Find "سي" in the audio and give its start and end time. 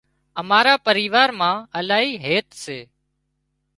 2.63-2.79